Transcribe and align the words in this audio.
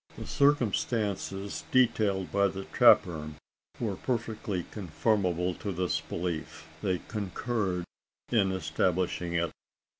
The 0.17 0.25
circumstances 0.25 1.63
detailed 1.69 2.31
by 2.31 2.47
the 2.47 2.63
trapper 2.63 3.33
were 3.79 3.95
perfectly 3.95 4.63
conformable 4.71 5.53
to 5.53 5.71
this 5.71 6.01
belief 6.01 6.65
they 6.81 7.01
concurred 7.07 7.83
in 8.31 8.51
establishing 8.51 9.33
it. 9.33 9.51